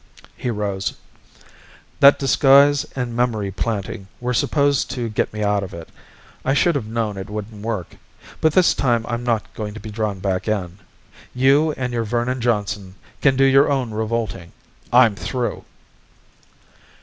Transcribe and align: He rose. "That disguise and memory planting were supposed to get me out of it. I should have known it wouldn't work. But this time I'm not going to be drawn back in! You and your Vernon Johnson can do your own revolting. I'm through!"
He 0.35 0.49
rose. 0.49 0.93
"That 1.99 2.17
disguise 2.17 2.87
and 2.95 3.15
memory 3.15 3.51
planting 3.51 4.07
were 4.19 4.33
supposed 4.33 4.89
to 4.89 5.09
get 5.09 5.31
me 5.31 5.43
out 5.43 5.61
of 5.61 5.75
it. 5.75 5.89
I 6.43 6.55
should 6.55 6.73
have 6.73 6.87
known 6.87 7.17
it 7.17 7.29
wouldn't 7.29 7.61
work. 7.61 7.97
But 8.39 8.53
this 8.53 8.73
time 8.73 9.05
I'm 9.07 9.23
not 9.23 9.53
going 9.53 9.75
to 9.75 9.79
be 9.79 9.91
drawn 9.91 10.17
back 10.17 10.47
in! 10.47 10.79
You 11.35 11.73
and 11.73 11.93
your 11.93 12.03
Vernon 12.03 12.41
Johnson 12.41 12.95
can 13.21 13.35
do 13.35 13.43
your 13.45 13.69
own 13.71 13.91
revolting. 13.91 14.53
I'm 14.91 15.13
through!" 15.13 15.65